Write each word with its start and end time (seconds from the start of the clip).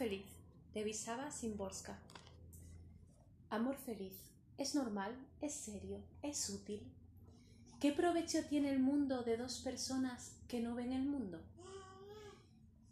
feliz 0.00 0.24
de 0.72 0.82
Wisława 0.82 1.30
Szymborska. 1.30 1.94
Amor 3.50 3.76
feliz. 3.76 4.14
¿Es 4.56 4.74
normal? 4.74 5.14
¿Es 5.42 5.52
serio? 5.52 5.98
¿Es 6.22 6.48
útil? 6.48 6.80
¿Qué 7.80 7.92
provecho 7.92 8.38
tiene 8.48 8.70
el 8.70 8.78
mundo 8.78 9.22
de 9.22 9.36
dos 9.36 9.58
personas 9.58 10.38
que 10.48 10.60
no 10.60 10.74
ven 10.74 10.92
el 10.94 11.02
mundo? 11.02 11.38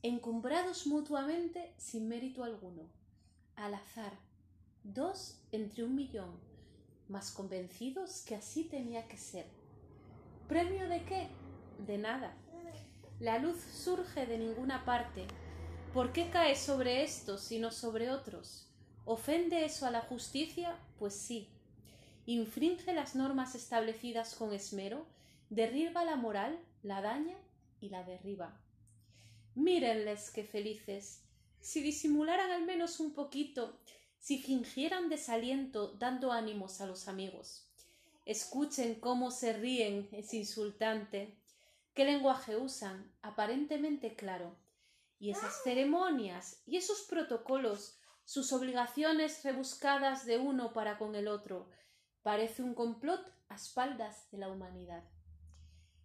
Encumbrados 0.03 0.87
mutuamente 0.87 1.73
sin 1.79 2.09
mérito 2.09 2.45
alguno, 2.45 2.83
al 3.57 3.73
azar, 3.73 4.13
dos 4.85 5.41
entre 5.51 5.85
un 5.85 5.95
millón, 5.95 6.39
más 7.09 7.31
convencidos 7.31 8.21
que 8.21 8.35
así 8.35 8.65
tenía 8.65 9.09
que 9.09 9.17
ser. 9.17 9.47
¿Premio 10.47 10.87
de 10.91 11.03
qué? 11.07 11.29
De 11.87 11.97
nada. 11.97 12.37
La 13.19 13.39
luz 13.39 13.59
surge 13.63 14.27
de 14.27 14.37
ninguna 14.37 14.85
parte, 14.85 15.27
¿Por 15.95 16.13
qué 16.13 16.29
cae 16.29 16.55
sobre 16.55 17.03
estos 17.03 17.41
sino 17.41 17.71
sobre 17.71 18.11
otros? 18.11 18.67
¿Ofende 19.07 19.65
eso 19.65 19.87
a 19.87 19.91
la 19.91 20.03
justicia? 20.03 20.77
Pues 20.99 21.15
sí. 21.15 21.49
Infringe 22.27 22.93
las 22.93 23.15
normas 23.15 23.55
establecidas 23.55 24.35
con 24.35 24.53
esmero, 24.53 25.07
derriba 25.49 26.05
la 26.05 26.17
moral, 26.17 26.61
la 26.83 27.01
daña 27.01 27.37
y 27.81 27.89
la 27.89 28.05
derriba. 28.05 28.61
Mírenles 29.55 30.31
qué 30.31 30.45
felices. 30.45 31.23
Si 31.61 31.81
disimularan 31.81 32.51
al 32.51 32.67
menos 32.67 33.01
un 33.01 33.15
poquito, 33.15 33.81
si 34.19 34.39
fingieran 34.39 35.09
desaliento 35.09 35.95
dando 35.95 36.33
ánimos 36.33 36.83
a 36.83 36.87
los 36.87 37.09
amigos. 37.09 37.67
Escuchen 38.27 38.97
cómo 38.97 39.31
se 39.31 39.55
ríen, 39.55 40.07
es 40.13 40.35
insultante. 40.35 41.35
¿Qué 41.95 42.05
lenguaje 42.05 42.57
usan? 42.57 43.11
Aparentemente 43.23 44.15
claro 44.15 44.55
y 45.19 45.31
esas 45.31 45.63
ceremonias 45.63 46.63
y 46.67 46.77
esos 46.77 47.03
protocolos, 47.03 47.99
sus 48.25 48.53
obligaciones 48.53 49.43
rebuscadas 49.43 50.27
de 50.27 50.39
uno 50.39 50.73
para 50.73 50.99
con 50.99 51.15
el 51.15 51.29
otro, 51.29 51.71
parece 52.23 52.63
un 52.63 52.75
complot 52.75 53.33
a 53.49 53.57
espaldas 53.57 54.31
de 54.31 54.39
la 54.39 54.49
humanidad. 54.49 55.05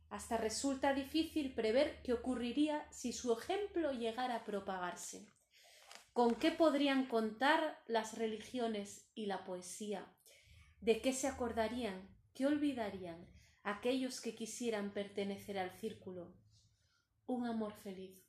Hasta 0.09 0.37
resulta 0.37 0.93
difícil 0.93 1.53
prever 1.53 2.01
qué 2.03 2.13
ocurriría 2.13 2.87
si 2.91 3.13
su 3.13 3.33
ejemplo 3.33 3.91
llegara 3.91 4.37
a 4.37 4.45
propagarse. 4.45 5.27
¿Con 6.13 6.35
qué 6.35 6.51
podrían 6.51 7.07
contar 7.07 7.81
las 7.87 8.17
religiones 8.17 9.09
y 9.15 9.25
la 9.25 9.43
poesía? 9.43 10.05
¿De 10.81 11.01
qué 11.01 11.13
se 11.13 11.27
acordarían? 11.27 12.07
¿Qué 12.35 12.45
olvidarían 12.45 13.27
aquellos 13.63 14.21
que 14.21 14.35
quisieran 14.35 14.93
pertenecer 14.93 15.57
al 15.57 15.71
círculo? 15.71 16.35
Un 17.25 17.47
amor 17.47 17.73
feliz 17.73 18.23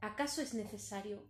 ¿Acaso 0.00 0.42
es 0.42 0.54
necesario? 0.54 1.26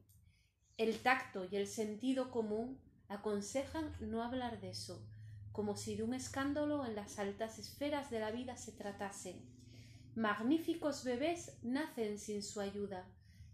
El 0.76 0.98
tacto 1.00 1.46
y 1.50 1.56
el 1.56 1.68
sentido 1.68 2.30
común 2.30 2.80
aconsejan 3.08 3.94
no 4.00 4.22
hablar 4.22 4.60
de 4.60 4.70
eso, 4.70 5.06
como 5.52 5.76
si 5.76 5.94
de 5.94 6.02
un 6.02 6.14
escándalo 6.14 6.84
en 6.84 6.96
las 6.96 7.18
altas 7.18 7.58
esferas 7.58 8.10
de 8.10 8.18
la 8.18 8.32
vida 8.32 8.56
se 8.56 8.72
tratase. 8.72 9.40
Magníficos 10.16 11.04
bebés 11.04 11.58
nacen 11.62 12.18
sin 12.18 12.42
su 12.42 12.60
ayuda. 12.60 13.06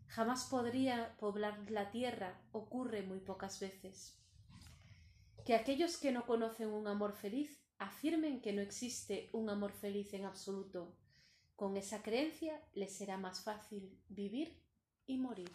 Jamás 0.06 0.44
podría 0.44 1.16
poblar 1.18 1.70
la 1.70 1.90
tierra, 1.90 2.40
ocurre 2.52 3.02
muy 3.02 3.20
pocas 3.20 3.60
veces. 3.60 4.18
Que 5.44 5.54
aquellos 5.54 5.98
que 5.98 6.12
no 6.12 6.26
conocen 6.26 6.68
un 6.68 6.86
amor 6.86 7.12
feliz 7.12 7.62
afirmen 7.78 8.40
que 8.40 8.52
no 8.52 8.60
existe 8.60 9.30
un 9.32 9.48
amor 9.48 9.72
feliz 9.72 10.12
en 10.12 10.24
absoluto. 10.24 10.96
Con 11.56 11.76
esa 11.76 12.02
creencia 12.02 12.60
les 12.74 12.94
será 12.94 13.16
más 13.18 13.42
fácil 13.42 13.98
vivir 14.08 14.62
i 15.10 15.18
morir. 15.18 15.50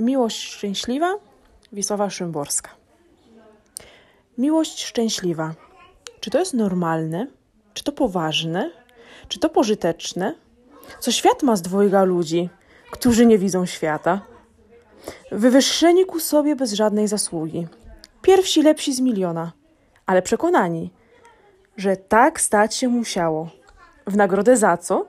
Miłość 0.00 0.42
szczęśliwa 0.42 1.14
Wisława 1.72 2.10
Szymborska. 2.10 2.70
Miłość 4.38 4.84
szczęśliwa. 4.84 5.54
Czy 6.20 6.30
to 6.30 6.38
jest 6.38 6.54
normalne? 6.54 7.26
Czy 7.74 7.84
to 7.84 7.92
poważne? 7.92 8.70
Czy 9.28 9.38
to 9.38 9.48
pożyteczne? 9.48 10.34
Co 11.00 11.12
świat 11.12 11.42
ma 11.42 11.56
z 11.56 11.62
dwojga 11.62 12.04
ludzi, 12.04 12.48
którzy 12.90 13.26
nie 13.26 13.38
widzą 13.38 13.66
świata? 13.66 14.20
Wywyższeni 15.30 16.06
ku 16.06 16.20
sobie 16.20 16.56
bez 16.56 16.72
żadnej 16.72 17.08
zasługi. 17.08 17.66
Pierwsi 18.22 18.62
lepsi 18.62 18.94
z 18.94 19.00
miliona, 19.00 19.52
ale 20.06 20.22
przekonani– 20.22 20.90
że 21.76 21.96
tak 21.96 22.40
stać 22.40 22.74
się 22.74 22.88
musiało. 22.88 23.48
W 24.06 24.16
nagrodę 24.16 24.56
za 24.56 24.76
co? 24.76 25.06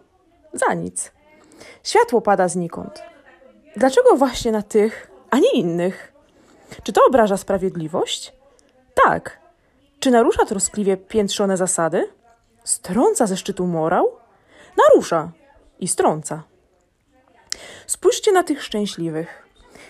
Za 0.53 0.74
nic. 0.74 1.12
Światło 1.84 2.22
pada 2.22 2.47
znikąd. 2.47 3.03
Dlaczego 3.78 4.16
właśnie 4.16 4.51
na 4.51 4.62
tych, 4.62 5.12
a 5.29 5.40
nie 5.40 5.51
innych? 5.51 6.13
Czy 6.84 6.94
to 6.94 7.01
obraża 7.07 7.38
sprawiedliwość? 7.38 8.34
Tak. 9.06 9.40
Czy 10.00 10.12
narusza 10.12 10.46
troskliwie 10.46 10.97
piętrzone 10.97 11.57
zasady? 11.57 12.09
Strąca 12.63 13.28
ze 13.28 13.38
szczytu 13.38 13.68
morał? 13.68 14.12
Narusza 14.78 15.31
i 15.80 15.88
strąca. 15.88 16.44
Spójrzcie 17.88 18.31
na 18.31 18.44
tych 18.44 18.63
szczęśliwych. 18.63 19.47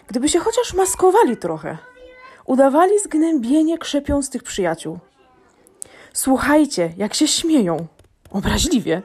Gdyby 0.07 0.29
się 0.29 0.39
chociaż 0.39 0.73
maskowali 0.73 1.37
trochę, 1.37 1.77
udawali 2.45 2.99
zgnębienie 2.99 3.77
krzepiąc 3.77 4.29
tych 4.29 4.43
przyjaciół. 4.43 4.99
Słuchajcie, 6.13 6.93
jak 6.97 7.13
się 7.13 7.27
śmieją. 7.27 7.87
Obraźliwie. 8.31 9.01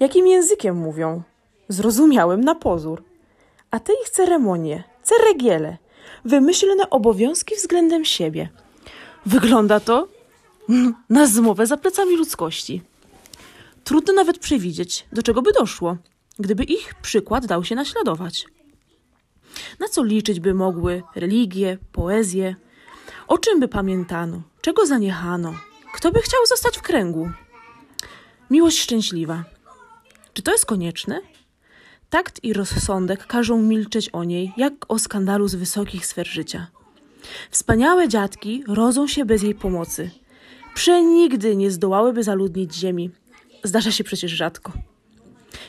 Jakim 0.00 0.26
językiem 0.26 0.76
mówią? 0.76 1.22
Zrozumiałym 1.68 2.40
na 2.40 2.54
pozór. 2.54 3.02
A 3.70 3.80
te 3.80 3.92
ich 4.02 4.10
ceremonie, 4.10 4.84
ceregiele, 5.02 5.76
wymyślone 6.24 6.90
obowiązki 6.90 7.54
względem 7.56 8.04
siebie. 8.04 8.48
Wygląda 9.26 9.80
to 9.80 10.08
na 11.10 11.26
zmowę 11.26 11.66
za 11.66 11.76
plecami 11.76 12.16
ludzkości. 12.16 12.82
Trudno 13.84 14.12
nawet 14.12 14.38
przewidzieć, 14.38 15.06
do 15.12 15.22
czego 15.22 15.42
by 15.42 15.52
doszło, 15.52 15.96
gdyby 16.38 16.64
ich 16.64 16.94
przykład 16.94 17.46
dał 17.46 17.64
się 17.64 17.74
naśladować. 17.74 18.46
Na 19.80 19.88
co 19.88 20.04
liczyć 20.04 20.40
by 20.40 20.54
mogły 20.54 21.02
religie, 21.14 21.78
poezje? 21.92 22.56
O 23.28 23.38
czym 23.38 23.60
by 23.60 23.68
pamiętano? 23.68 24.42
Czego 24.60 24.86
zaniechano? 24.86 25.54
Kto 25.92 26.12
by 26.12 26.20
chciał 26.20 26.40
zostać 26.46 26.78
w 26.78 26.82
kręgu? 26.82 27.30
Miłość 28.50 28.78
szczęśliwa. 28.78 29.44
Czy 30.34 30.42
to 30.42 30.52
jest 30.52 30.66
konieczne? 30.66 31.20
Takt 32.10 32.44
i 32.44 32.52
rozsądek 32.52 33.26
każą 33.26 33.62
milczeć 33.62 34.08
o 34.08 34.24
niej, 34.24 34.52
jak 34.56 34.72
o 34.88 34.98
skandalu 34.98 35.48
z 35.48 35.54
wysokich 35.54 36.06
sfer 36.06 36.26
życia. 36.26 36.66
Wspaniałe 37.50 38.08
dziadki 38.08 38.64
rodzą 38.68 39.06
się 39.06 39.24
bez 39.24 39.42
jej 39.42 39.54
pomocy. 39.54 40.10
Przenigdy 40.74 41.56
nie 41.56 41.70
zdołałyby 41.70 42.22
zaludnić 42.22 42.74
ziemi. 42.74 43.10
Zdarza 43.64 43.90
się 43.90 44.04
przecież 44.04 44.32
rzadko. 44.32 44.72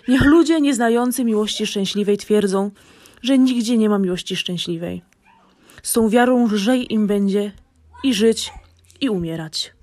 Niech 0.08 0.22
ludzie 0.22 0.62
nieznający 0.62 1.24
miłości 1.24 1.68
szczęśliwej 1.68 2.18
twierdzą, 2.18 2.72
że 3.22 3.38
nigdzie 3.38 3.78
nie 3.78 3.90
ma 3.90 4.00
miłości 4.00 4.36
szczęśliwej. 4.36 5.02
Z 5.84 5.94
tą 5.94 6.10
wiarą 6.10 6.48
lżej 6.48 6.94
im 6.94 7.08
będzie 7.08 7.52
i 8.04 8.14
żyć, 8.14 8.52
i 9.02 9.10
umierać. 9.10 9.74